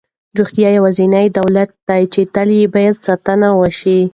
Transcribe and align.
روغتیا 0.37 0.69
یوازینی 0.77 1.27
دولت 1.37 1.69
دی 1.87 2.01
چې 2.13 2.21
باید 2.23 2.31
تل 2.35 2.49
یې 2.57 2.89
ساتنه 3.05 3.49
وشي. 3.59 3.99